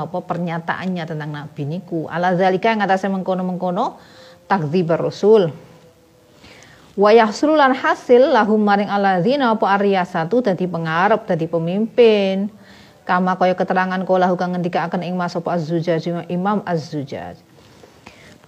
napa 0.00 0.24
pernyataannya 0.24 1.04
tentang 1.04 1.28
nabi 1.28 1.68
niku 1.68 2.08
ala 2.08 2.32
zalika 2.32 2.72
yang 2.72 2.80
atasnya 2.80 3.12
mengkono-mengkono 3.12 4.00
takdzibar 4.48 5.04
rasul 5.04 5.52
wa 6.96 7.10
yahsululan 7.12 7.76
hasil 7.76 8.32
lahum 8.32 8.64
maring 8.64 8.88
alladzina 8.88 9.52
apa 9.52 9.76
satu 10.08 10.40
dadi 10.40 10.64
pengarep 10.64 11.28
dadi 11.28 11.44
pemimpin 11.44 12.48
kama 13.04 13.36
kaya 13.36 13.52
keterangan 13.52 14.00
kula 14.08 14.32
kang 14.40 14.56
ngendika 14.56 14.88
akan 14.88 15.04
ing 15.04 15.20
mas 15.20 15.36
az-zujaj 15.36 16.32
Imam 16.32 16.64
az-zujaj 16.64 17.50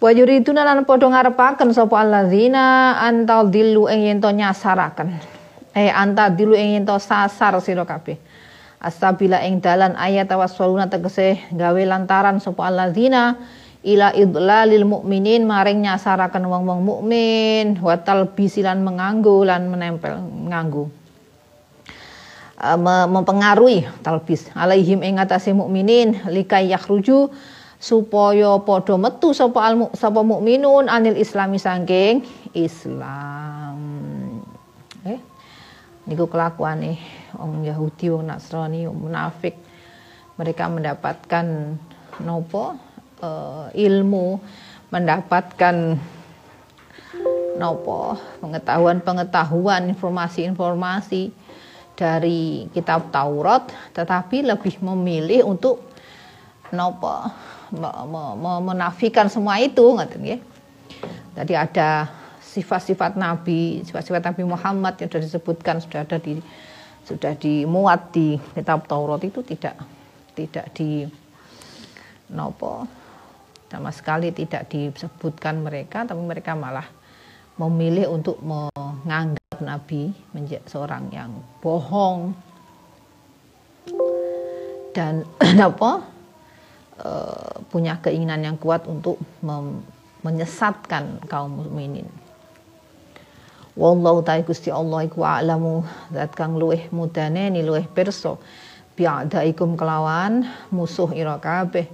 Wa 0.02 0.10
yuriduna 0.10 0.66
lan 0.66 0.82
padha 0.82 1.06
ngarepaken 1.06 1.70
sapa 1.70 2.02
alladzina 2.02 2.98
antal 3.06 3.46
dilu 3.54 3.86
ing 3.86 4.10
yen 4.10 4.18
nyasaraken. 4.18 5.14
Eh 5.78 5.94
anta 5.94 6.26
dilu 6.26 6.58
ing 6.58 6.74
yen 6.74 6.84
sasar 6.98 7.54
sira 7.62 7.86
kabeh. 7.86 8.18
Astabila 8.82 9.38
ing 9.46 9.62
dalan 9.62 9.94
ayat 9.94 10.26
tawassuluna 10.26 10.90
tegese 10.90 11.38
gawe 11.54 11.82
lantaran 11.86 12.42
sapa 12.42 12.66
alladzina 12.66 13.38
ila 13.86 14.10
idlalil 14.10 14.82
mukminin 14.82 15.46
maring 15.46 15.86
nyasaraken 15.86 16.42
wong-wong 16.42 16.82
mukmin 16.82 17.78
wa 17.78 17.94
talbisilan 17.94 18.82
menganggo 18.82 19.46
lan 19.46 19.70
menempel 19.70 20.18
nganggo 20.50 20.90
uh, 22.58 22.78
mempengaruhi 23.06 23.86
talbis 24.02 24.50
alaihim 24.54 25.06
ing 25.06 25.22
atase 25.22 25.54
mukminin 25.54 26.18
likai 26.30 26.74
yakhruju 26.74 27.30
supaya 27.82 28.58
padha 28.66 28.98
metu 28.98 29.30
sapa 29.30 29.62
al 29.62 29.94
sapa 29.94 30.26
mukminun 30.26 30.86
anil 30.86 31.18
islami 31.18 31.58
sangking 31.58 32.22
Islam. 32.54 33.78
Eh 35.02 35.18
niku 36.06 36.30
kelakuane 36.30 37.21
wong 37.36 37.64
Yahudi 37.66 38.12
wong 38.12 38.28
Nasrani 38.28 38.88
wong 38.88 39.08
munafik 39.08 39.56
mereka 40.36 40.68
mendapatkan 40.68 41.76
nopo 42.24 42.76
uh, 43.20 43.68
ilmu 43.72 44.40
mendapatkan 44.92 45.96
nopo 47.56 48.16
pengetahuan-pengetahuan 48.40 49.92
informasi-informasi 49.92 51.32
dari 51.92 52.66
kitab 52.72 53.12
Taurat 53.12 53.68
tetapi 53.92 54.44
lebih 54.44 54.80
memilih 54.80 55.44
untuk 55.48 55.92
nopo 56.72 57.28
menafikan 58.60 59.32
semua 59.32 59.56
itu 59.60 59.80
ngoten 59.80 60.20
nggih. 60.20 60.40
Tadi 61.32 61.54
ada 61.56 62.04
sifat-sifat 62.44 63.16
Nabi, 63.16 63.80
sifat-sifat 63.88 64.20
Nabi 64.28 64.44
Muhammad 64.44 65.00
yang 65.00 65.08
sudah 65.08 65.24
disebutkan 65.24 65.80
sudah 65.80 66.04
ada 66.04 66.20
di 66.20 66.36
sudah 67.02 67.34
dimuat 67.34 68.14
di 68.14 68.38
kitab 68.54 68.86
Taurat 68.86 69.22
itu 69.22 69.42
tidak 69.42 69.76
tidak 70.32 70.70
di 70.72 71.04
nopo 72.32 72.86
sama 73.68 73.90
sekali 73.90 74.30
tidak 74.32 74.68
disebutkan 74.68 75.60
mereka 75.64 76.04
tapi 76.04 76.22
mereka 76.22 76.52
malah 76.54 76.86
memilih 77.60 78.08
untuk 78.12 78.40
menganggap 78.40 79.60
Nabi 79.60 80.12
menjadi 80.32 80.64
seorang 80.68 81.12
yang 81.12 81.30
bohong 81.60 82.32
dan 84.92 85.24
apa 85.68 86.12
Eh, 87.02 87.54
punya 87.72 87.98
keinginan 87.98 88.46
yang 88.46 88.56
kuat 88.60 88.86
untuk 88.86 89.18
menyesatkan 90.22 91.18
kaum 91.26 91.64
mukminin. 91.64 92.06
Wallahu 93.72 94.20
ta'ala 94.20 94.44
Gusti 94.44 94.68
Allah 94.68 95.08
iku 95.08 95.24
a'lamu. 95.24 95.84
Zat 96.12 96.36
kang 96.36 96.60
luweh 96.60 96.92
mudane 96.92 97.48
ni 97.48 97.64
luweh 97.64 97.88
pirsa. 97.88 98.36
Bi'adaikum 98.98 99.80
kelawan 99.80 100.44
musuh 100.68 101.08
ira 101.16 101.40
kabeh. 101.40 101.88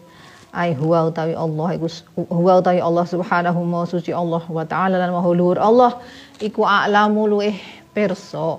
Ai 0.50 0.74
huwa 0.74 1.06
utawi 1.12 1.38
Allah 1.38 1.68
iku 1.76 1.86
huwa 2.32 2.58
utawi 2.58 2.80
Allah 2.82 3.04
subhanahu 3.06 3.60
wa 3.62 3.84
suci 3.86 4.10
Allah 4.10 4.42
wa 4.42 4.64
ta'ala 4.66 4.98
lan 4.98 5.14
maha 5.14 5.30
luhur 5.30 5.60
Allah. 5.60 6.02
Iku 6.42 6.66
a'lamu 6.66 7.30
luweh 7.30 7.54
pirsa 7.94 8.58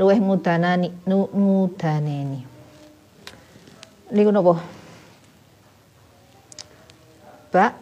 luweh 0.00 0.16
mudanani 0.16 0.88
mudaneni 1.36 2.40
niku 4.10 4.30
napa? 4.32 4.54
Ba 7.50 7.74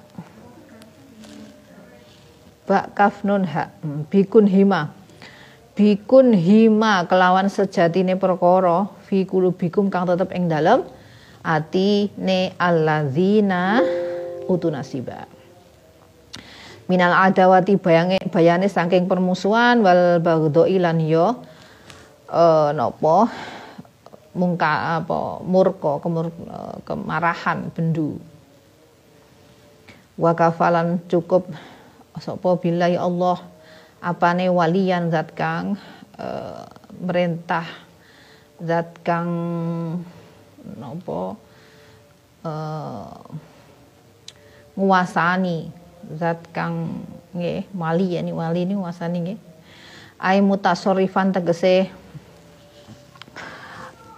ba 2.68 2.92
kaf 2.92 3.24
nun 3.24 3.48
ha 3.48 3.72
hmm, 3.80 4.12
bikun 4.12 4.44
hima. 4.44 4.92
Bikun 5.72 6.36
hima 6.36 7.08
kelawan 7.08 7.48
sejatine 7.48 8.20
perkara 8.20 8.92
fi 9.08 9.24
bikum 9.24 9.88
kang 9.88 10.04
tetep 10.04 10.28
ing 10.36 10.50
dalem 10.50 10.84
ati 11.40 12.12
ne 12.18 12.52
alladzina 12.60 13.80
utunasiba 14.50 15.38
minal 16.88 17.12
adawati 17.12 17.76
bayange 17.76 18.16
bayane 18.32 18.66
saking 18.66 19.06
permusuhan 19.06 19.84
wal 19.84 20.18
bagdo 20.24 20.64
ilan 20.64 20.98
yo 21.04 21.36
uh, 22.32 22.72
napa 22.72 23.28
mungka 24.32 25.04
apa 25.04 25.44
murka 25.44 26.00
kemur, 26.00 26.32
uh, 26.48 26.80
kemarahan 26.88 27.68
bendu. 27.76 28.16
Wa 30.18 30.34
kafalan 30.34 30.98
cukup 31.06 31.46
sapa 32.20 32.58
billahi 32.58 32.98
Allah 32.98 33.42
apane 33.98 34.46
walian 34.50 35.10
zat 35.10 35.34
kang 35.34 35.74
uh, 36.18 36.64
merintah 36.98 37.66
zat 38.62 38.90
kang 39.06 39.30
napa 40.78 41.38
uh, 42.42 43.18
nguasani 44.78 45.70
zat 46.18 46.42
kang 46.54 47.02
nggih 47.34 47.66
wali 47.74 48.14
ya 48.14 48.20
ni 48.22 48.32
wali 48.34 48.64
ini 48.64 48.74
nguasani 48.78 49.18
nggih. 49.22 49.40
Ai 50.18 50.42
mutasorifan 50.42 51.30
tegese 51.30 51.86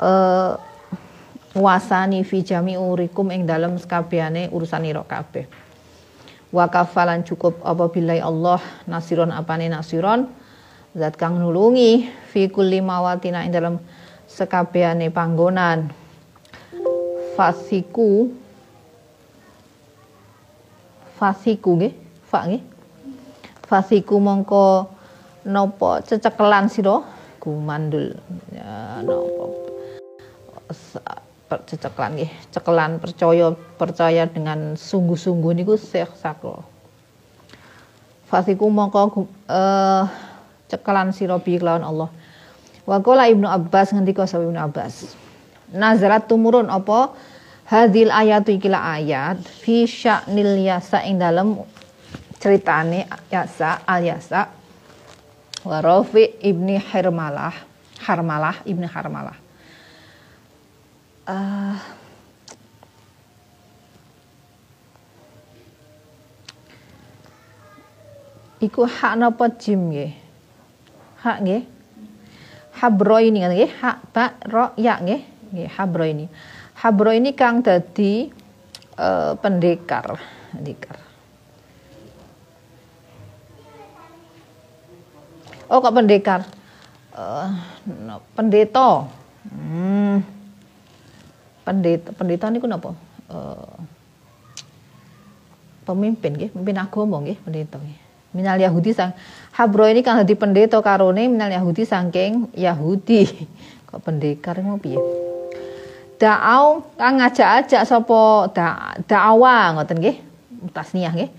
uh, 0.00 0.56
wasani 1.52 2.24
fi 2.24 2.40
jami 2.40 2.80
urikum 2.80 3.28
ing 3.28 3.44
dalam 3.44 3.76
sekabehane 3.76 4.48
urusan 4.48 4.88
ira 4.88 5.04
wa 6.50 6.66
kafalan 6.66 7.22
cukup 7.22 7.62
apabila 7.62 8.18
Allah 8.18 8.60
nasiron 8.86 9.30
apane 9.30 9.70
nasiron. 9.70 10.26
Zat 10.90 11.14
kang 11.14 11.38
nulungi 11.38 12.10
fi 12.34 12.50
kulli 12.50 12.82
mawatina 12.82 13.46
ing 13.46 13.54
dalam 13.54 13.78
sekabehane 14.26 15.14
panggonan. 15.14 15.86
Fasiku. 17.38 18.34
Fasiku 21.14 21.70
nggih 21.78 21.94
fa 22.26 22.50
nggih. 22.50 22.62
Fasiku 23.70 24.18
mongko 24.18 24.90
nopo 25.46 26.02
cecekelan 26.02 26.66
sira? 26.66 27.06
Gumandul 27.40 28.18
cecekelan 31.50 32.14
nggih. 32.14 32.30
Cekelan 32.54 33.02
percaya 33.02 33.50
percaya 33.74 34.24
dengan 34.30 34.78
sungguh-sungguh 34.78 35.52
niku 35.58 35.74
Syekh 35.74 36.14
Sakro 36.14 36.62
Fasiku 38.30 38.70
mongko 38.70 39.26
uh, 39.50 40.06
cekelan 40.70 41.10
sira 41.10 41.34
bi 41.42 41.58
kelawan 41.58 41.82
Allah. 41.82 42.06
Wa 42.86 43.02
Ibnu 43.02 43.42
Abbas 43.42 43.90
ngendika 43.90 44.22
sapa 44.22 44.46
Ibnu 44.46 44.54
Abbas? 44.54 45.18
Nazarat 45.74 46.30
tumurun 46.30 46.70
apa? 46.70 47.10
Hadil 47.66 48.14
ayatu 48.14 48.54
ikila 48.54 48.78
ayat 48.98 49.42
fi 49.42 49.82
sya'nil 49.82 50.62
yasa 50.62 51.02
ing 51.06 51.18
dalem 51.18 51.58
ceritane 52.38 53.10
yasa 53.34 53.82
al 53.82 54.06
yasa. 54.06 54.46
Wa 55.66 55.82
Rafi 55.82 56.38
ibni 56.38 56.78
Harmalah 56.78 57.52
Harmalah 58.06 58.62
ibni 58.62 58.86
Harmalah 58.86 59.49
uh, 61.30 61.78
iku 68.58 68.82
hak 68.84 69.14
napa 69.14 69.46
jim 69.54 69.94
nggih? 69.94 70.12
Hak 71.22 71.38
nggih? 71.46 71.62
Habro 72.80 73.18
ini 73.22 73.38
kan 73.44 73.50
nggih? 73.54 73.70
Hak 73.78 73.96
ba 74.10 74.24
ro 74.50 74.74
ya 74.74 74.98
nggih? 74.98 75.22
Nggih 75.50 75.68
habro 75.74 76.04
ini 76.06 76.26
habro 76.80 77.10
ini 77.10 77.30
kang 77.36 77.62
dadi 77.62 78.30
uh, 78.98 79.34
pendekar. 79.38 80.18
Pendekar. 80.50 80.96
Oh 85.70 85.78
kok 85.78 85.94
pendekar? 85.94 86.42
Uh, 87.14 87.54
no, 87.86 88.18
pendeta. 88.34 89.06
Hmm 89.46 90.39
pendeta 91.70 92.10
pendeta 92.10 92.46
niku 92.50 92.66
napa? 92.66 92.98
Uh, 93.30 93.78
pemimpin 95.86 96.34
nggih 96.34 96.50
pemimpin 96.50 96.76
agama 96.82 97.22
nggih 97.22 97.38
pendeta 97.46 97.78
nggih. 97.78 97.98
Minal 98.30 98.62
Yahudi 98.62 98.94
sang 98.94 99.14
Habro 99.54 99.86
ini 99.90 100.06
kan 100.06 100.22
dadi 100.22 100.34
pendeta 100.38 100.78
karone 100.82 101.30
minal 101.30 101.50
Yahudi 101.50 101.86
saking 101.86 102.50
Yahudi. 102.58 103.26
Kok 103.90 104.02
pendekar 104.02 104.58
mau 104.62 104.78
piye? 104.78 104.98
Da'au 106.20 106.84
kang 107.00 107.16
ngajak-ajak 107.16 107.82
sapa 107.88 108.52
da, 108.52 108.94
da'awa 109.08 109.78
ngoten 109.78 109.98
nggih 109.98 110.16
tasniyah 110.74 111.16
nggih. 111.16 111.30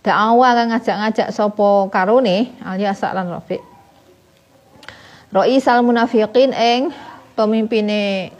Da'awa 0.00 0.48
kang 0.56 0.68
ngajak-ngajak 0.74 1.28
sapa 1.30 1.68
karone 1.92 2.50
alias 2.64 3.02
lan 3.04 3.30
rafiq. 3.30 3.62
Roisal 5.30 5.86
munafiqin 5.86 6.50
eng 6.50 6.90
pemimpine 7.38 8.34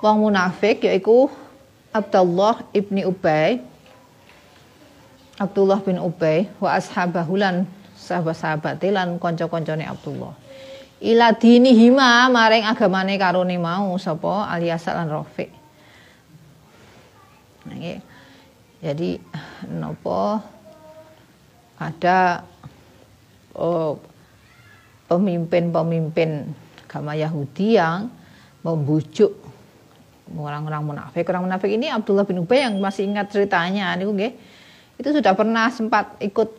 wong 0.00 0.28
munafik 0.28 0.84
yaiku 0.84 1.32
Abdullah 1.96 2.60
ibni 2.76 3.08
Ubay. 3.08 3.64
Abdullah 5.36 5.80
bin 5.84 6.00
Ubay 6.00 6.48
wa 6.60 6.76
ashabahu 6.76 7.36
lan 7.36 7.68
sahabat-sahabat 7.96 8.80
lan 8.92 9.16
kanca-kancane 9.16 9.84
Abdullah. 9.84 10.32
Ila 11.00 11.36
dinihima 11.36 12.28
maring 12.32 12.64
agamane 12.64 13.20
karone 13.20 13.56
mau 13.60 13.92
sapa 14.00 14.48
alias 14.48 14.88
lan 14.88 15.12
Rafiq. 15.12 15.52
Jadi 18.80 19.20
nopo? 19.76 20.40
Ada 21.76 22.40
oh, 23.52 24.00
pemimpin-pemimpin 25.12 26.48
agama 26.88 27.12
Yahudi 27.12 27.76
yang 27.76 28.08
membujuk 28.64 29.45
orang-orang 30.34 30.82
munafik. 30.82 31.28
Orang 31.30 31.46
munafik 31.46 31.70
ini 31.70 31.86
Abdullah 31.86 32.26
bin 32.26 32.42
Ubay 32.42 32.66
yang 32.66 32.74
masih 32.82 33.06
ingat 33.06 33.30
ceritanya 33.30 33.94
niku 33.94 34.10
nggih. 34.10 34.32
Itu 34.98 35.14
sudah 35.14 35.36
pernah 35.36 35.70
sempat 35.70 36.18
ikut 36.18 36.50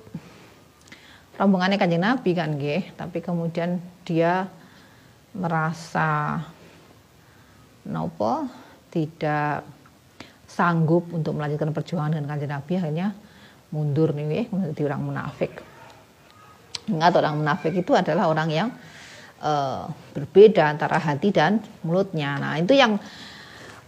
rombongannya 1.35 1.77
Kanjeng 1.77 2.03
Nabi 2.05 2.31
kan 2.31 2.55
nggih, 2.55 2.95
tapi 2.95 3.19
kemudian 3.19 3.81
dia 4.07 4.47
merasa 5.35 6.41
nopo 7.87 8.47
tidak 8.89 9.63
sanggup 10.47 11.11
untuk 11.11 11.35
melanjutkan 11.35 11.75
perjuangan 11.75 12.15
dengan 12.15 12.29
Kanjeng 12.31 12.53
Nabi 12.55 12.73
akhirnya 12.79 13.07
mundur 13.69 14.15
nih 14.15 14.47
menjadi 14.47 14.93
orang 14.93 15.01
munafik. 15.03 15.59
Ingat 16.87 17.19
orang 17.19 17.35
munafik 17.43 17.75
itu 17.75 17.91
adalah 17.91 18.31
orang 18.31 18.47
yang 18.47 18.69
uh, 19.43 19.91
berbeda 20.15 20.71
antara 20.71 20.95
hati 20.97 21.35
dan 21.35 21.59
mulutnya. 21.83 22.39
Nah, 22.39 22.55
itu 22.55 22.71
yang 22.71 22.95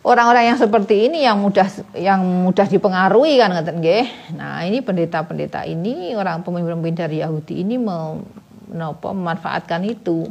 orang-orang 0.03 0.53
yang 0.53 0.57
seperti 0.59 1.11
ini 1.11 1.27
yang 1.27 1.39
mudah 1.39 1.67
yang 1.95 2.21
mudah 2.23 2.67
dipengaruhi 2.67 3.35
kan 3.39 3.51
ngaten 3.51 3.77
nggih. 3.83 4.05
Nah, 4.39 4.63
ini 4.63 4.79
pendeta-pendeta 4.79 5.67
ini 5.67 6.15
orang 6.15 6.43
pemimpin-pemimpin 6.43 6.95
dari 6.95 7.17
Yahudi 7.19 7.63
ini 7.63 7.75
menopo 7.75 9.11
memanfaatkan 9.11 9.83
itu. 9.83 10.27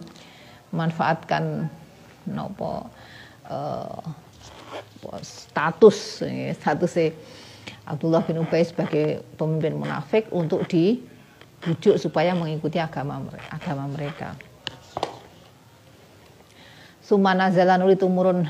Memanfaatkan 0.69 1.65
nopo 2.29 2.93
uh, 3.49 4.01
status 5.25 6.21
status 6.53 6.93
Abdullah 7.89 8.21
bin 8.21 8.45
Ubay 8.45 8.69
sebagai 8.69 9.25
pemimpin 9.41 9.81
munafik 9.81 10.29
untuk 10.29 10.69
di 10.69 11.01
bujuk 11.65 11.97
supaya 11.97 12.37
mengikuti 12.37 12.77
agama 12.77 13.25
agama 13.49 13.89
mereka. 13.89 14.37
Sumana 17.01 17.49
zalanul 17.49 17.97
itu 17.97 18.05
murun 18.05 18.45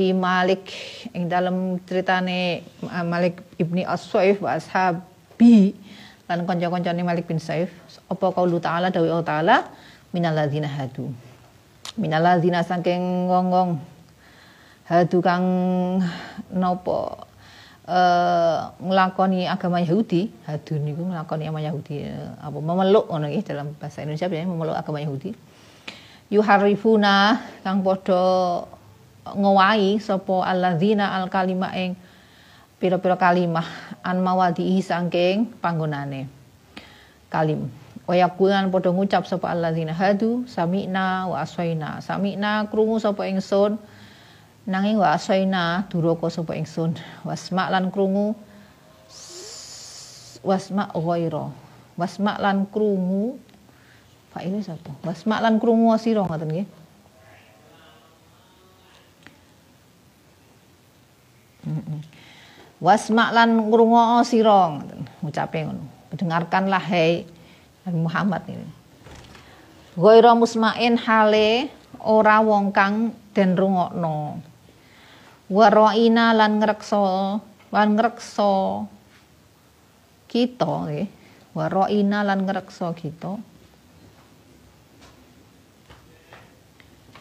fi 0.00 0.16
Malik 0.16 0.72
ing 1.12 1.28
dalam 1.28 1.76
ceritane 1.84 2.64
uh, 2.88 3.04
Malik 3.04 3.44
ibni 3.60 3.84
As-Saif 3.84 4.40
wa 4.40 4.56
ashabi 4.56 5.76
lan 6.24 6.48
kanca-kancane 6.48 7.04
Malik 7.04 7.28
bin 7.28 7.36
Saif 7.36 7.68
apa 8.08 8.32
kaulu 8.32 8.56
ta'ala? 8.56 8.88
Dawi 8.88 9.12
Allah 9.12 9.28
ta'ala 9.28 9.56
minal 10.16 10.32
ladzina 10.32 10.72
hadu. 10.72 11.12
Minal 12.00 12.24
ladzina 12.24 12.64
saking 12.64 13.28
ngong 13.28 13.76
hadu 14.88 15.20
kang 15.20 15.44
nopo 16.48 17.28
uh, 17.84 18.72
nglakoni 18.80 19.44
agama 19.52 19.84
Yahudi, 19.84 20.32
hadun 20.48 20.80
niku 20.80 21.04
nglakoni 21.12 21.44
agama 21.44 21.60
Yahudi 21.60 22.08
uh, 22.08 22.40
apa 22.40 22.56
memeluk 22.56 23.04
ngono 23.04 23.28
nggih 23.28 23.44
dalam 23.44 23.76
bahasa 23.76 24.00
Indonesia 24.00 24.32
biasanya 24.32 24.48
memeluk 24.48 24.80
agama 24.80 25.04
Yahudi. 25.04 25.36
Yuharifuna 26.32 27.36
kang 27.60 27.84
padha 27.84 28.64
ngowahi 29.24 30.00
sapa 30.00 30.44
alladzina 30.44 31.16
al 31.16 31.28
kalima 31.28 31.72
ing 31.76 31.96
pira-pira 32.80 33.20
kalimah 33.20 33.66
an 34.00 34.24
mawadihi 34.24 34.80
saking 34.80 35.48
panggonane. 35.60 36.26
Kalim. 37.28 37.68
Waya 38.08 38.26
kulan 38.32 38.72
padha 38.74 38.90
ngucap 38.90 39.28
sapa 39.28 39.52
alladzina 39.52 39.94
hadu 39.94 40.48
sami'na 40.48 41.28
wa 41.30 41.44
aswaina. 41.44 42.00
Sami'na 42.02 42.66
krungu 42.72 42.98
sapa 42.98 43.28
ingsun 43.28 43.78
nanging 44.68 45.00
wa 45.00 45.16
asaina 45.16 45.88
duraka 45.88 46.28
sapa 46.28 46.54
ingsun 46.54 46.94
wasma 47.24 47.72
lan 47.72 47.88
krungu 47.88 48.36
wasma 50.46 50.88
ghaira 50.92 51.52
wasma 51.96 52.36
lan 52.40 52.68
krungu 52.68 53.40
faile 54.32 54.60
sapa 54.62 54.94
wasma 55.04 55.40
lan 55.40 55.56
krungu 55.58 55.90
sira 55.96 56.24
ngoten 56.24 56.48
nggih 56.48 56.68
Wasma 62.80 63.28
lan 63.36 63.68
ngrungono 63.68 64.24
sira 64.24 64.80
ngucape 65.20 65.58
ngono. 65.68 65.84
Dengarkanlah 66.16 66.80
hai 66.80 67.28
Nabi 67.84 67.98
Muhammad 68.00 68.42
ini. 68.48 68.68
Ghaira 70.00 70.32
musmain 70.32 70.96
hale 70.96 71.68
ora 72.00 72.40
wong 72.40 72.72
kang 72.72 73.12
den 73.36 73.52
rungokno 73.52 74.40
waroina 75.50 76.32
lan 76.32 76.62
ngrekso 76.62 77.04
lan 77.74 77.88
ngrekso 77.98 78.86
kita 80.30 80.86
nggih 80.86 81.06
waroina 81.58 82.22
lan 82.22 82.46
ngrekso 82.46 82.94
kita 82.94 83.34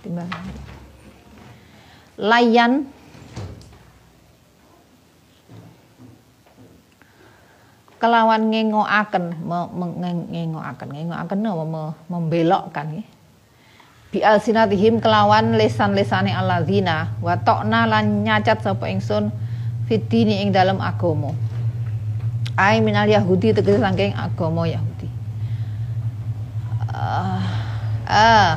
timbang 0.05 0.29
layan 2.21 2.85
kelawan 7.99 8.47
ngengoaken 8.47 9.43
ngengoaken 10.31 10.89
ngengoaken 10.89 11.39
membelokkan 12.07 12.85
nggih. 12.95 13.07
Bi 14.09 14.25
alsinatihim 14.25 14.97
kelawan 15.03 15.53
lesan-lesane 15.53 16.33
alladzina 16.33 17.13
wa 17.21 17.37
tokna 17.37 17.85
lan 17.85 18.25
nyacat 18.25 18.65
sapa 18.65 18.89
ingsun 18.89 19.29
fitini 19.85 20.41
ing 20.41 20.49
dalam 20.49 20.81
agama. 20.81 21.35
Ai 22.57 22.81
minal 22.81 23.05
yahudi 23.05 23.53
tegese 23.53 23.77
saking 23.77 24.17
agama 24.17 24.65
yahudi. 24.65 25.07
Ah 26.89 27.37
uh, 28.09 28.51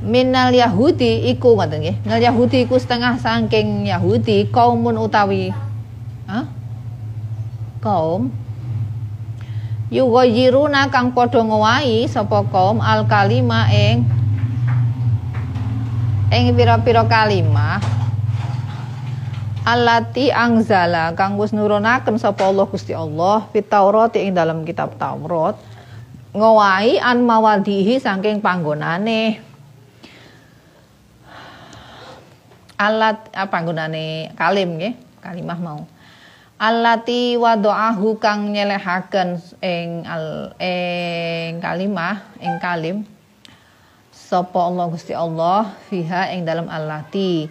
minal 0.00 0.54
yahudi 0.54 1.28
iku 1.34 1.58
ngoten 1.58 1.82
nggih. 1.82 1.96
Minal 2.08 2.22
yahudi 2.32 2.64
iku 2.64 2.80
setengah 2.80 3.20
saking 3.20 3.90
yahudi 3.90 4.48
kaumun 4.48 4.96
utawi 4.96 5.52
ah 6.24 6.48
kaum 7.82 8.30
yughayyiruna 9.92 10.88
kang 10.88 11.12
padha 11.12 11.44
ngowahi 11.44 12.08
sapa 12.08 12.48
kaum 12.48 12.80
al 12.80 13.04
kalima 13.04 13.68
ing 13.68 14.08
ing 16.32 16.56
pira-pira 16.56 17.04
kalimah. 17.04 18.00
Alati 19.62 20.32
angzala 20.34 21.14
kang 21.14 21.38
wis 21.38 21.54
nurunaken 21.54 22.18
sapa 22.18 22.50
Allah 22.50 22.66
Gusti 22.66 22.90
Allah 22.96 23.46
fit 23.54 23.68
Taurat 23.68 24.10
ing 24.18 24.34
dalam 24.34 24.66
kitab 24.66 24.98
Taurat 24.98 25.54
ngowahi 26.34 26.98
an 26.98 27.22
mawadihi 27.22 28.00
saking 28.00 28.42
panggonane. 28.42 29.38
Alat 32.80 33.30
apa 33.30 33.46
ah, 33.46 33.46
panggonane 33.46 34.34
kalim 34.34 34.80
nggih 34.80 34.98
kalimah 35.22 35.58
mau 35.62 35.86
alati 36.62 37.34
wadoahu 37.34 38.22
kang 38.22 38.54
nyelehaken 38.54 39.42
ing 39.58 40.06
al 40.06 40.54
ing 40.62 41.58
kalimah 41.58 42.22
ing 42.38 42.62
kalim. 42.62 43.02
Sapa 44.14 44.70
Allah 44.70 44.86
Gusti 44.86 45.10
Allah 45.10 45.74
fiha 45.90 46.30
ing 46.30 46.46
dalam 46.46 46.70
allati. 46.70 47.50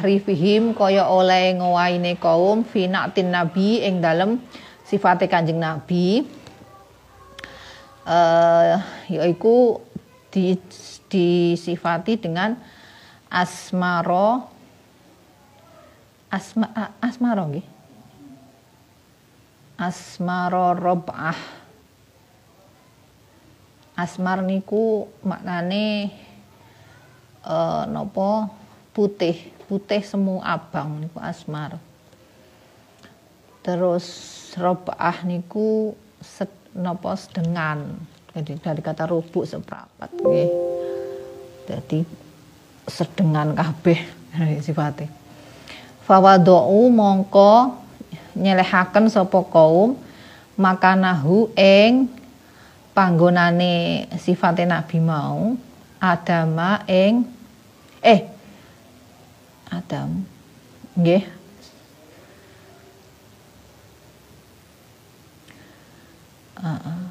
Rifihim 0.00 0.72
kaya 0.72 1.04
oleh 1.12 1.52
ngowaine 1.60 2.16
kaum 2.16 2.64
fi 2.64 2.88
na'tin 2.88 3.28
nabi 3.28 3.84
ing 3.84 4.00
dalam 4.00 4.40
sifate 4.80 5.28
Kanjeng 5.28 5.60
Nabi. 5.60 6.24
Eh 8.08 8.80
yaiku 9.12 9.84
di 10.32 10.56
disifati 11.12 12.16
dengan 12.16 12.56
asmaro 13.28 14.48
asma 16.32 16.96
asmaro 17.04 17.52
nggih 17.52 17.77
asmaro 19.78 20.74
robah 20.74 21.38
asmar 23.94 24.42
niku 24.42 25.06
maknane 25.22 26.12
uh, 27.46 27.86
nopo? 27.86 28.50
Putih. 28.90 29.54
Putih 29.70 30.02
semu 30.02 30.42
abang 30.42 30.98
niku 30.98 31.22
asmar. 31.22 31.78
Terus 33.62 34.06
robaah 34.58 35.22
niku 35.22 35.94
set, 36.18 36.50
nopo? 36.74 37.14
Sedengan. 37.14 37.94
Jadi 38.34 38.58
dari 38.58 38.82
kata 38.82 39.06
rubuk 39.06 39.46
seprapat 39.46 40.10
nggih. 40.14 40.50
Jadi 41.70 41.98
sedengan 42.88 43.52
kabeh 43.52 44.00
sifatnya 44.64 45.12
fawadou 46.08 46.88
mongko 46.88 47.76
nyelehaken 48.38 49.10
sapa 49.10 49.42
kaum 49.50 49.98
makanahu 50.54 51.50
ing 51.58 52.06
panggonane 52.94 54.06
sifate 54.18 54.62
nabi 54.62 55.02
mau 55.02 55.58
adama 55.98 56.86
ing 56.86 57.26
eh 58.02 58.38
Adam 59.68 60.24
nggih. 60.96 61.24
Uh, 66.58 67.06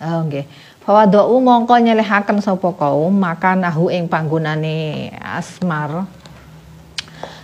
Oh 0.00 0.24
nggih. 0.24 0.48
Fawadau 0.80 1.36
mongko 1.44 1.76
nyelehaken 1.76 2.40
sapa 2.40 2.72
kaum 2.72 3.12
maka 3.12 3.52
nahu 3.52 3.92
ing 3.92 4.08
panggonane 4.08 5.12
asmar 5.20 6.08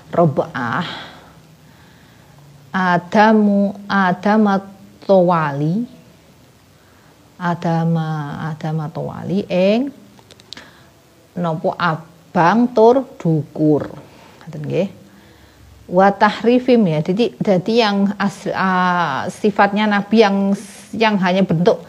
Robah 0.08 0.88
Adamu 2.76 3.72
Adama 3.88 4.60
Tawali 5.08 5.88
Adama 7.40 8.36
Adama 8.52 8.92
Tawali 8.92 9.48
ing 9.48 9.88
nopo 11.40 11.72
abang 11.76 12.68
tur 12.76 13.08
dukur. 13.16 13.88
Ngoten 14.44 14.60
nggih. 14.60 14.88
Ya. 15.88 17.00
Jadi 17.00 17.32
jadi 17.40 17.72
yang 17.88 18.12
as, 18.20 18.44
uh, 18.50 19.24
sifatnya 19.32 19.88
nabi 19.88 20.20
yang 20.20 20.52
yang 20.92 21.16
hanya 21.20 21.46
bentuk 21.46 21.80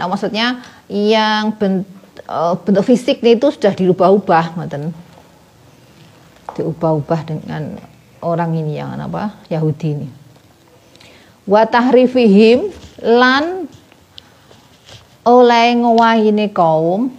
Nah 0.00 0.08
maksudnya 0.08 0.64
yang 0.88 1.52
bentuk, 1.60 1.84
uh, 2.24 2.56
bentuk 2.56 2.88
fisik 2.88 3.20
itu 3.20 3.52
sudah 3.52 3.76
dirubah-ubah, 3.76 4.56
ngoten. 4.56 4.96
Diubah-ubah 6.56 7.20
dengan 7.28 7.76
orang 8.24 8.56
ini 8.56 8.80
yang 8.80 8.96
apa? 8.96 9.36
Yahudi 9.52 9.88
ini. 9.92 10.19
Wa 11.48 11.64
tahrifihim 11.64 12.68
lan 13.00 13.68
oleh 15.24 15.66
ngowahine 15.76 16.52
kaum 16.52 17.12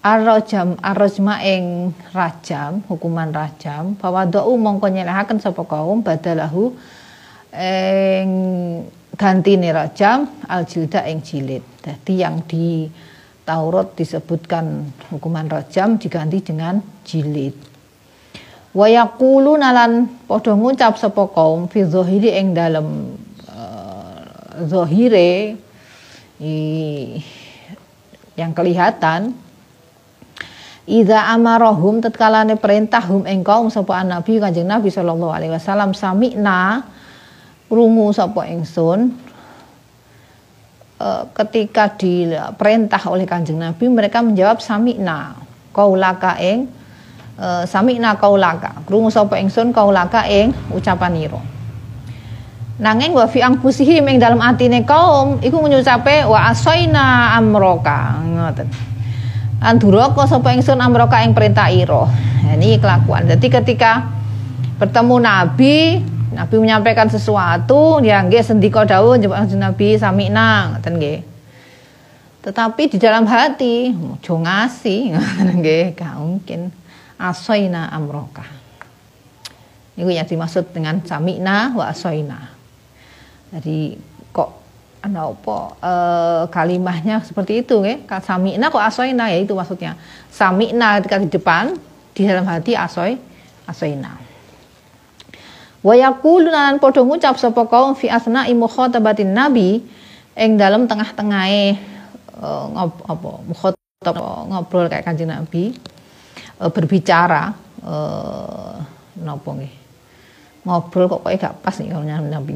arrojam 0.00 0.80
arrojma 0.80 1.44
ing 1.44 1.92
rajam 2.16 2.80
hukuman 2.88 3.28
rajam 3.30 3.94
bahwa 4.00 4.24
do'u 4.24 4.56
mongko 4.56 4.88
nyelehaken 4.88 5.38
sapa 5.38 5.60
kaum 5.68 6.00
badalahu 6.00 6.72
ing 7.52 8.30
ganti 9.20 9.54
rajam 9.60 10.24
al 10.48 10.64
jilda 10.64 11.04
ing 11.04 11.20
jilid. 11.20 11.64
Jadi 11.84 12.14
yang 12.16 12.40
di 12.48 12.88
Taurat 13.44 13.98
disebutkan 13.98 14.94
hukuman 15.10 15.50
rajam 15.50 15.98
diganti 15.98 16.38
dengan 16.40 16.78
jilid. 17.04 17.69
Wa 18.70 18.86
yaqulu 18.86 19.58
nalan 19.58 20.06
padha 20.30 20.54
ngucap 20.54 20.94
sapa 20.94 21.26
kaum 21.34 21.66
fi 21.66 21.82
zahiri 21.82 22.38
ing 22.38 22.54
dalem 22.54 23.18
uh, 23.50 24.62
zahire 24.66 25.58
yang 28.38 28.52
kelihatan 28.56 29.34
Iza 30.90 31.22
amarahum 31.30 32.02
tatkalane 32.02 32.58
perintahum 32.58 33.22
ing 33.22 33.46
kaum 33.46 33.70
sapa 33.70 34.02
nabi 34.02 34.42
Kanjeng 34.42 34.66
Nabi 34.66 34.90
sallallahu 34.90 35.30
alaihi 35.30 35.54
wasallam 35.54 35.94
sami'na 35.94 36.82
rungu 37.70 38.10
sapa 38.10 38.50
ingsun 38.50 39.14
e, 40.98 41.08
ketika 41.30 41.94
diperintah 41.94 43.06
oleh 43.06 43.22
Kanjeng 43.22 43.62
Nabi 43.62 43.86
mereka 43.86 44.18
menjawab 44.18 44.58
sami'na 44.58 45.38
kaulaka 45.70 46.34
ing 46.42 46.66
e, 47.40 47.64
sami'na 47.64 48.20
kaulaka 48.20 48.84
krungu 48.84 49.08
sapa 49.08 49.40
ingsun 49.40 49.72
kaulaka 49.72 50.28
ing 50.28 50.52
ucapanira 50.76 51.40
nanging 52.80 53.12
wa 53.12 53.28
fi 53.28 53.44
angpusihim 53.44 54.08
ing 54.08 54.16
dalam 54.16 54.40
atine 54.40 54.82
kaum 54.88 55.36
iku 55.44 55.60
ngucape 55.60 56.24
wa 56.24 56.48
asaina 56.48 57.36
amroka. 57.36 58.16
Ngoten. 58.24 58.68
Anduraka 59.60 60.24
sapa 60.24 60.56
ingsun 60.56 60.80
amroka 60.80 61.20
ing 61.20 61.36
perintah 61.36 61.68
ira 61.68 62.08
ini 62.56 62.80
kelakuan. 62.80 63.28
Jadi 63.28 63.46
ketika 63.52 64.08
bertemu 64.80 65.16
nabi 65.20 65.76
Nabi 66.30 66.62
menyampaikan 66.62 67.10
sesuatu 67.10 67.98
ya 68.06 68.22
nggih 68.22 68.40
sendika 68.46 68.86
dawuh 68.86 69.18
Nabi 69.58 69.98
samina 70.00 70.72
ngoten 70.72 70.94
nggih. 70.96 71.20
Tetapi 72.40 72.82
di 72.88 72.96
dalam 72.96 73.28
hati 73.28 73.92
ojo 73.92 74.34
ngasi 74.40 75.12
nggih 75.60 75.92
gak 75.92 76.16
mungkin 76.16 76.72
asoina 77.20 77.92
amroka. 77.92 78.42
Ini 80.00 80.24
yang 80.24 80.24
dimaksud 80.24 80.72
dengan 80.72 81.04
samina 81.04 81.76
wa 81.76 81.92
asoina. 81.92 82.48
Jadi 83.52 84.00
kok 84.32 84.48
ada 85.04 85.28
apa 85.28 85.58
e, 85.76 85.92
kalimahnya 86.48 87.20
seperti 87.20 87.60
itu 87.60 87.84
nggih. 87.84 88.08
Samina 88.24 88.72
kok 88.72 88.80
asoina 88.80 89.28
ya 89.28 89.36
itu 89.36 89.52
maksudnya. 89.52 90.00
Samina 90.32 91.04
ketika 91.04 91.20
di 91.20 91.28
depan 91.28 91.76
di 92.16 92.24
dalam 92.24 92.48
hati 92.48 92.72
asoi 92.72 93.20
asoina. 93.68 94.16
Wa 95.84 95.92
yaqulun 95.96 96.48
lan 96.48 96.80
padha 96.80 97.04
ngucap 97.04 97.36
sapa 97.36 97.64
kaum 97.68 97.96
fi 97.96 98.08
asna'i 98.08 98.52
mukhatabatin 98.52 99.32
nabi 99.32 99.84
ing 100.36 100.60
dalam 100.60 100.84
tengah-tengahe 100.84 101.76
uh, 102.40 102.64
ngob, 102.68 102.92
apa 103.04 103.30
mukhatab 103.48 104.16
ngobrol 104.48 104.88
kayak 104.88 105.04
Kanjeng 105.08 105.32
Nabi 105.32 105.76
berbicara 106.68 107.56
uh, 107.80 108.76
napa 109.24 109.50
nggih? 109.56 109.74
Ngobrol 110.60 111.08
kok 111.08 111.24
kayak 111.24 111.40
gak 111.40 111.56
pas 111.64 111.76
nih 111.80 111.88
kalau 111.88 112.04
Nabi 112.36 112.52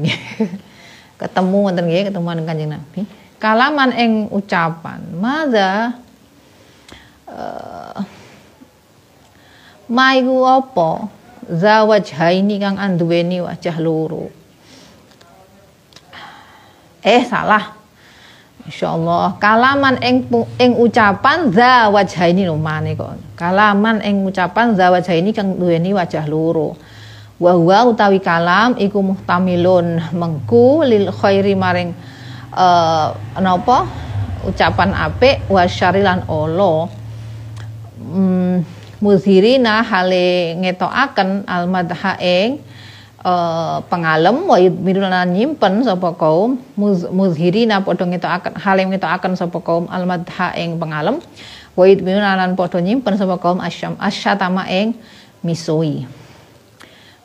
ketemu 1.15 1.57
wonten 1.65 1.85
nggih 1.89 2.13
ketemu 2.13 2.27
dengan 2.37 2.45
Kanjeng 2.45 2.71
Nabi. 2.77 3.01
Kalaman 3.41 3.91
ing 3.97 4.11
ucapan 4.29 5.01
madza 5.17 5.97
uh, 7.25 7.99
maiku 9.89 10.45
apa? 10.45 11.09
Zawajhaini 11.45 12.57
kang 12.57 12.81
anduweni 12.81 13.37
wajah 13.41 13.77
loro. 13.77 14.33
Eh 17.05 17.21
salah 17.21 17.74
insyaallah. 18.65 19.37
Kalaman 19.37 20.01
ing 20.01 20.25
ing 20.57 20.71
ucapan 20.77 21.53
zawajhaini 21.53 22.49
lumane 22.49 22.97
kok. 22.97 23.13
Kalaman 23.37 24.01
ing 24.01 24.25
ucapan 24.25 24.73
zawajhaini 24.73 25.31
kang 25.31 25.55
duweni 25.55 25.93
wajah 25.93 26.25
loro. 26.25 26.73
Wa 27.35 27.51
huwa 27.51 27.91
utawi 27.91 28.23
kalam 28.23 28.79
iku 28.79 29.03
muhtamilun 29.03 29.99
mengku 30.15 30.87
lil 30.87 31.11
khairi 31.11 31.53
maring 31.53 31.91
uh, 32.55 33.11
napa? 33.37 33.85
Ucapan 34.45 34.93
apik 34.93 35.41
wa 35.49 35.65
syarilan 35.65 36.21
Allah 36.29 36.85
hmm, 37.97 38.61
muzhirina 39.01 39.81
hale 39.81 40.53
ngetokaken 40.61 41.49
al 41.49 41.65
madha 41.65 42.13
ing 42.21 42.61
uh, 43.25 43.81
pengalem 43.89 44.45
wa 44.45 44.57
yudmiruna 44.61 45.25
nyimpen 45.25 45.81
sapa 45.81 46.13
kaum 46.13 46.61
muzhirina 47.09 47.81
padha 47.81 48.05
ngetokaken 48.05 48.53
hale 48.61 48.81
ngetokaken 48.85 49.33
sapa 49.33 49.57
kaum 49.65 49.89
al 49.89 50.05
madha 50.05 50.53
ing 50.53 50.77
pengalem 50.77 51.17
wa 51.73 51.83
yudmiruna 51.89 52.37
lan 52.37 52.53
padha 52.53 52.77
nyimpen 52.79 53.17
sapa 53.17 53.41
kaum 53.41 53.57
asyam 53.59 53.97
asyatama 53.97 54.69
ing 54.69 54.93
misui 55.41 56.05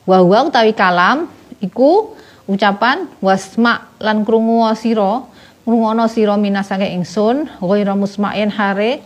wa 0.09 0.19
huwa 0.25 0.49
utawi 0.49 0.73
kalam 0.73 1.29
iku 1.61 2.17
ucapan 2.49 3.07
wasma 3.21 3.93
lan 4.01 4.25
krungu 4.25 4.65
sira 4.75 5.29
ngrungono 5.69 6.09
sira 6.09 6.35
minasake 6.41 6.89
ingsun 6.97 7.47
ghairu 7.61 7.95
musma'in 7.95 8.51
hare 8.51 9.05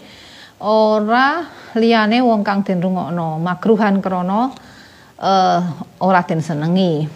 ora 0.62 1.44
liyane 1.76 2.22
wong 2.22 2.46
kang 2.46 2.62
den 2.62 2.80
rungokno 2.80 3.42
makruhan 3.42 3.98
krana 3.98 4.54
uh, 5.24 5.60
ora 6.04 6.20
den 6.28 6.44
senengi. 6.44 7.08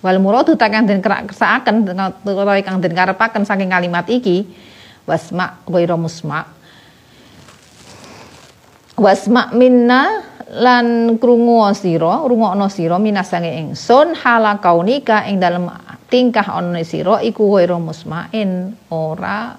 Wal 0.00 0.16
muradu 0.16 0.56
takang 0.56 0.88
den 0.88 1.02
kersakaken 1.04 1.84
utawa 2.24 2.56
kang 2.64 2.80
den 2.80 2.96
karepaken 2.96 3.44
saking 3.44 3.68
kalimat 3.68 4.08
iki 4.08 4.48
wasma 5.04 5.60
ghairu 5.68 5.98
musma. 6.00 6.46
Wasma 8.96 9.52
minna 9.52 10.24
lan 10.50 11.18
krungu 11.20 11.68
sira 11.76 12.24
rungokno 12.24 12.72
sira 12.72 12.96
minasange 12.96 13.52
ingsun 13.60 14.16
hala 14.16 14.56
kaunika 14.56 15.28
ing 15.28 15.36
dalem 15.36 15.68
tingkah 16.08 16.48
ana 16.48 16.80
sira 16.80 17.20
iku 17.20 17.60
ghairu 17.60 17.76
musmain. 17.76 18.72
Ora 18.88 19.52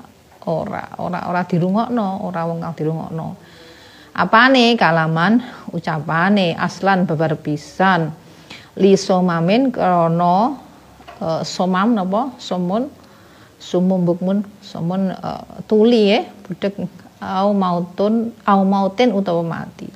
ora 0.50 0.98
ora 0.98 1.30
ora 1.30 1.42
dirungokno 1.46 2.26
ora 2.26 2.50
wong 2.50 2.66
kang 2.66 2.74
dirungokno 2.74 3.28
apane 4.12 4.76
kalaman 4.76 5.44
ucapane 5.72 6.56
aslan 6.56 7.08
babar 7.08 7.36
pisan. 7.40 8.12
Li 8.80 8.96
somamin 8.96 9.68
krana 9.72 10.56
uh, 11.20 11.42
somam 11.44 11.92
napa 11.92 12.32
somun 12.40 12.88
sumum 13.60 14.08
bukmun 14.08 14.48
somun 14.64 15.12
uh, 15.12 15.44
tuli 15.68 16.16
ya 16.16 16.24
budek 16.48 16.80
au 17.20 17.52
mautun 17.52 18.32
au 18.48 18.62
mautin 18.64 19.12
utawa 19.12 19.44
mati. 19.44 19.92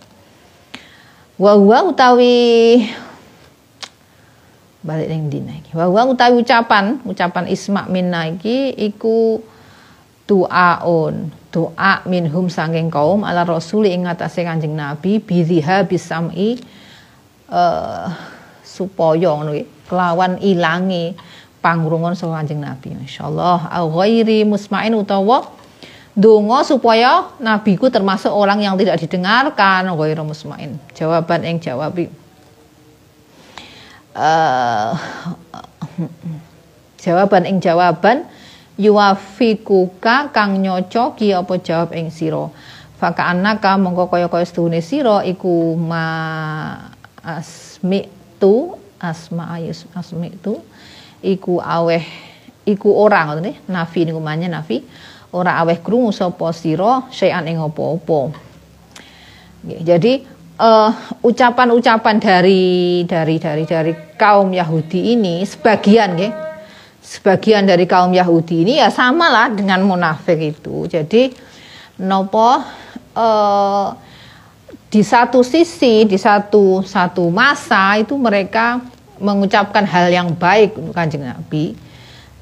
Wa 1.40 1.56
utawi 1.88 2.84
balik 4.84 5.08
ning 5.10 5.32
dina 5.32 5.56
iki. 5.56 5.72
Wa 5.74 6.04
utawi 6.06 6.44
ucapan 6.44 7.00
ucapan 7.08 7.48
isma 7.48 7.88
minna 7.88 8.28
iki 8.28 8.76
iku 8.76 9.40
duaun 10.28 11.32
doa 11.56 12.04
minhum 12.04 12.52
sanging 12.52 12.92
kaum 12.92 13.24
ala 13.24 13.48
rasuli 13.48 13.96
ing 13.96 14.04
atase 14.04 14.44
Kanjeng 14.44 14.76
Nabi 14.76 15.24
bidhiha 15.24 15.88
bisami 15.88 16.60
uh, 17.48 18.12
supaya 18.60 19.40
kelawan 19.88 20.36
ilangi 20.44 21.16
pangrungon 21.64 22.12
saka 22.20 22.44
Kanjeng 22.44 22.60
Nabi. 22.60 23.00
Masyaallah 23.00 23.72
au 23.72 23.86
ghairi 24.04 24.44
musmain 24.44 24.92
utawa 24.92 25.48
donga 26.12 26.68
supaya 26.68 27.32
nabiku 27.40 27.88
termasuk 27.88 28.36
orang 28.36 28.60
yang 28.60 28.76
tidak 28.76 29.00
didengarkan 29.00 29.96
ghairu 29.96 30.28
musmain. 30.28 30.76
Jawaban 30.92 31.48
ing 31.48 31.64
jawab 31.64 31.96
uh, 34.12 34.92
jawaban 37.00 37.44
ing 37.48 37.64
jawaban 37.64 38.28
yuwafikuka 38.76 40.32
kang 40.36 40.60
nyocoki 40.60 41.32
apa 41.32 41.54
jawab 41.60 41.96
ing 41.96 42.12
sira? 42.12 42.52
Faka 42.96 43.32
anaka 43.32 43.76
mongko 43.76 44.08
kaya-kaya 44.08 44.48
sedune 44.48 44.80
sira 44.80 45.24
iku 45.28 45.76
ma 45.76 46.06
asmi 47.20 48.08
tu 48.40 48.76
asma 49.00 49.60
ayus 49.60 49.84
asmi 49.92 50.32
tu 50.40 50.60
iku 51.20 51.60
aweh 51.60 52.04
iku 52.64 52.90
ora 52.96 53.28
ngoten 53.28 53.68
nafi 53.68 54.08
niku 54.08 54.20
manya 54.24 54.48
nafi. 54.48 54.84
Ora 55.36 55.60
aweh 55.60 55.84
krungu 55.84 56.16
sapa 56.16 56.56
sira 56.56 57.12
sayan 57.12 57.52
ing 57.52 57.60
apa-apa. 57.60 58.32
Jadi 59.66 60.24
uh, 60.60 60.92
ucapan-ucapan 61.26 62.16
dari 62.22 63.04
dari 63.04 63.36
dari 63.42 63.64
dari 63.68 63.94
kaum 64.16 64.56
Yahudi 64.56 65.18
ini 65.18 65.44
sebagian 65.44 66.16
nggih 66.16 66.32
sebagian 67.06 67.70
dari 67.70 67.86
kaum 67.86 68.10
Yahudi 68.10 68.66
ini 68.66 68.82
ya 68.82 68.90
sama 68.90 69.30
lah 69.30 69.54
dengan 69.54 69.86
munafik 69.86 70.58
itu. 70.58 70.90
Jadi 70.90 71.30
nopo 72.02 72.58
eh, 73.14 73.88
di 74.90 75.02
satu 75.06 75.46
sisi, 75.46 76.10
di 76.10 76.18
satu 76.18 76.82
satu 76.82 77.30
masa 77.30 78.02
itu 78.02 78.18
mereka 78.18 78.82
mengucapkan 79.22 79.86
hal 79.86 80.10
yang 80.10 80.34
baik 80.34 80.76
untuk 80.76 80.98
kanjeng 80.98 81.24
Nabi, 81.24 81.78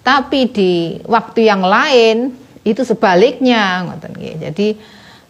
tapi 0.01 0.49
di 0.49 0.97
waktu 1.05 1.49
yang 1.49 1.61
lain 1.61 2.33
itu 2.63 2.81
sebaliknya, 2.81 3.83
jadi 4.39 4.77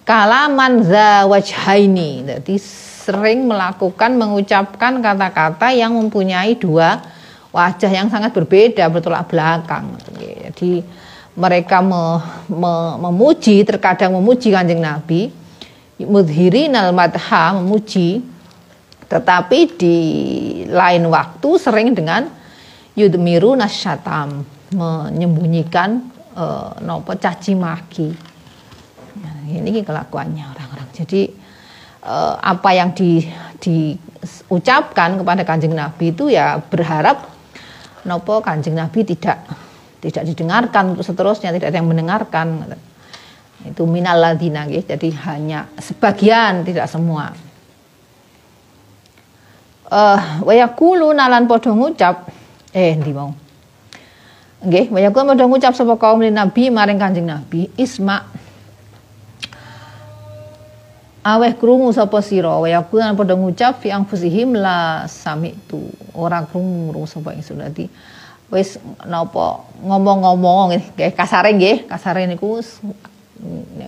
kalaman 0.05 0.85
zawajhaini, 0.85 2.27
jadi 2.27 2.55
sering 3.03 3.49
melakukan 3.49 4.15
mengucapkan 4.15 5.03
kata-kata 5.03 5.75
yang 5.75 5.91
mempunyai 5.99 6.55
dua 6.55 7.03
wajah 7.53 7.91
yang 7.93 8.09
sangat 8.09 8.33
berbeda 8.33 8.89
bertolak 8.89 9.29
belakang. 9.29 9.93
Jadi 10.49 10.81
mereka 11.37 11.85
me, 11.85 12.17
me, 12.49 12.73
memuji 12.97 13.61
terkadang 13.61 14.17
memuji 14.17 14.49
kanjeng 14.49 14.81
Nabi. 14.81 15.29
Mudhirin 16.01 16.73
al 16.73 16.91
madha 16.91 17.53
memuji. 17.61 18.19
Tetapi 19.05 19.59
di 19.77 19.97
lain 20.65 21.05
waktu 21.05 21.49
sering 21.61 21.93
dengan 21.93 22.25
yudmiru 22.97 23.53
nasyatam 23.53 24.41
menyembunyikan 24.73 26.01
uh, 26.33 26.73
nopo 26.81 27.13
caci 27.13 27.53
maki. 27.53 28.09
Nah, 29.21 29.45
ini 29.45 29.85
kelakuannya 29.85 30.49
orang-orang. 30.49 30.89
Jadi 30.97 31.29
uh, 32.01 32.41
apa 32.41 32.69
yang 32.73 32.97
di 32.97 33.21
diucapkan 33.61 35.21
kepada 35.21 35.45
kanjeng 35.45 35.77
Nabi 35.77 36.11
itu 36.11 36.27
ya 36.33 36.57
berharap 36.59 37.32
nopo 38.05 38.43
kanjeng 38.43 38.75
Nabi 38.75 39.03
tidak 39.07 39.47
tidak 40.03 40.23
didengarkan 40.27 40.95
untuk 40.95 41.07
seterusnya 41.07 41.55
tidak 41.55 41.71
ada 41.71 41.79
yang 41.79 41.87
mendengarkan. 41.87 42.47
Itu 43.63 43.87
minal 43.87 44.19
ladina 44.19 44.67
jadi 44.67 45.09
hanya 45.23 45.71
sebagian 45.79 46.67
tidak 46.67 46.91
semua. 46.91 47.31
Eh 49.93 50.21
wayakulu 50.43 51.13
nalan 51.15 51.45
podo 51.45 51.71
ngucap 51.71 52.27
eh 52.73 52.97
ndi 52.97 53.13
mau 53.13 53.29
nggih 54.63 54.89
wayakulu 54.89 55.37
podo 55.37 55.45
ngucap 55.47 55.77
sapa 55.77 55.95
kaum 56.01 56.23
Nabi 56.25 56.73
maring 56.73 56.97
Kanjeng 56.97 57.29
Nabi 57.29 57.69
isma 57.77 58.25
aweh 61.23 61.55
krungu 61.55 61.89
sapa 61.95 62.19
sira? 62.19 62.59
Wa 62.59 62.67
yakulan 62.67 63.15
padha 63.15 63.33
ngucap 63.33 63.79
fi 63.79 63.95
anfusihim 63.95 64.53
la 64.59 65.07
sami'tu. 65.07 65.79
Ora 66.13 66.43
krungu 66.43 67.07
sapa 67.07 67.31
ingsun. 67.33 67.63
Dadi 67.63 67.87
wis 68.53 68.77
napa 69.07 69.65
ngomong-ngomong 69.81 70.77
nggih 70.93 71.17
kasare 71.17 71.57
nggih 71.57 71.89
kasare 71.89 72.29
niku 72.29 72.61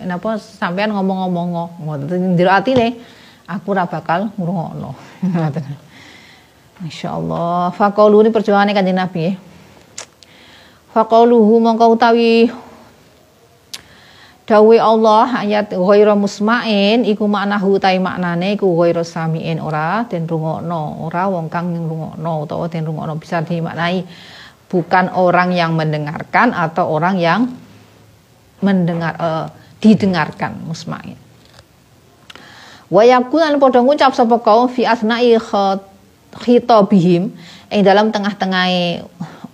napa 0.02 0.42
sampean 0.42 0.90
ngomong-ngomong 0.90 1.78
ngoten 1.86 2.34
ndiro 2.34 2.50
atine 2.50 2.98
aku 3.46 3.76
ora 3.76 3.86
bakal 3.86 4.34
ngrungokno. 4.34 4.90
Ngoten. 5.32 5.64
Insyaallah. 6.82 7.72
Faqaulu 7.72 8.26
ni 8.26 8.34
perjuangane 8.34 8.74
kanjeng 8.74 8.98
Nabi 8.98 9.18
nggih. 9.22 9.36
Faqauluhu 10.92 11.60
mongko 11.60 11.92
utawi 11.92 12.48
Dawe 14.46 14.76
Allah 14.78 15.42
ayat 15.42 15.74
ghairu 15.74 16.14
musmain 16.14 17.02
iku 17.02 17.26
maknahu 17.26 17.82
tai 17.82 17.98
maknane 17.98 18.54
iku 18.54 18.78
ghairu 18.78 19.02
samiin 19.02 19.58
ora 19.58 20.06
den 20.06 20.22
rungokno, 20.30 21.02
ora 21.02 21.26
wong 21.26 21.50
kang 21.50 21.74
rungokno 21.74 22.46
utawa 22.46 22.70
den 22.70 22.86
rungokno 22.86 23.18
bisa 23.18 23.42
dimaknai 23.42 24.06
bukan 24.70 25.10
orang 25.18 25.50
yang 25.50 25.74
mendengarkan 25.74 26.54
atau 26.54 26.94
orang 26.94 27.18
yang 27.18 27.50
mendengar 28.62 29.18
uh, 29.18 29.50
didengarkan 29.82 30.62
musmain. 30.62 31.18
Wa 32.86 33.02
yakulan 33.02 33.58
padha 33.58 33.82
ngucap 33.82 34.14
sapa 34.14 34.38
kaum 34.46 34.70
fi 34.70 34.86
asna'i 34.86 35.34
khitabihim 36.38 37.34
ing 37.74 37.82
dalam 37.82 38.14
tengah-tengah 38.14 38.70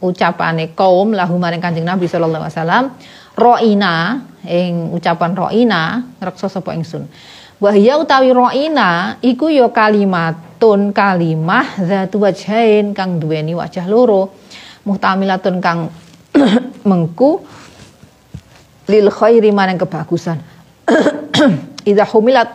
ucapane 0.04 0.76
kaum 0.76 1.16
lahu 1.16 1.40
maring 1.40 1.64
Kanjeng 1.64 1.88
Nabi 1.88 2.04
sallallahu 2.12 2.44
alaihi 2.44 2.56
wasallam 2.60 2.84
roina 3.36 4.20
ing 4.44 4.92
ucapan 4.92 5.32
roina 5.32 6.02
reksa 6.20 6.50
sapa 6.50 6.76
ingsun. 6.76 7.08
Wahya 7.62 7.94
utawi 8.02 8.34
roina 8.34 9.16
iku 9.22 9.46
ya 9.46 9.70
kalimatun 9.70 10.90
kalimah 10.90 11.78
zatu 11.78 12.26
wajhain 12.26 12.90
kang 12.90 13.22
duweni 13.22 13.54
wajah 13.54 13.86
loro. 13.86 14.34
Muhtamilatun 14.82 15.62
kang 15.62 15.94
mengku 16.88 17.38
lil 18.90 19.06
khairi 19.14 19.54
maring 19.54 19.78
kebagusan. 19.78 20.42
Idza 21.88 22.02
humilat 22.10 22.50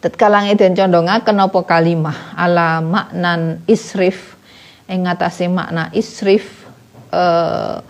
tatkala 0.00 0.48
den 0.56 0.72
condongaken 0.72 1.36
apa 1.36 1.60
kalimah? 1.68 2.32
Ala 2.32 2.80
maknan 2.80 3.60
isrif 3.68 4.40
ing 4.88 5.04
ngatasé 5.04 5.52
makna 5.52 5.92
isrif 5.92 6.64
eh 7.12 7.89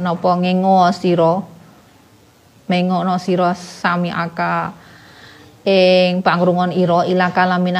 napa 0.00 0.30
ngengo 0.40 0.88
sira? 0.96 1.44
Mengono 2.68 3.20
sira 3.20 3.52
sami 3.52 4.08
aka. 4.08 4.72
Ing 5.68 6.24
pangrungon 6.24 6.72
ira 6.72 7.04
ila 7.04 7.28
kalamina 7.28 7.76